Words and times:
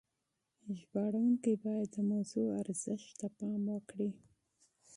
ژباړونکي 0.79 1.53
باید 1.65 1.87
د 1.95 1.97
موضوع 2.11 2.47
ارزښت 2.61 3.09
ته 3.19 3.27
پام 3.37 3.61
وکړي. 3.75 4.09